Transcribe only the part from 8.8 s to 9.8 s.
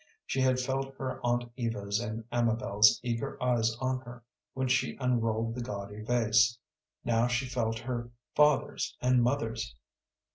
and mother's.